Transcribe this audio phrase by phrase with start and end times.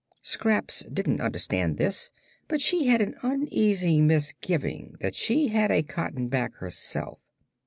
[0.23, 2.09] Scraps didn't understand this,
[2.47, 7.19] but she had an uneasy misgiving that she had a cotton back herself.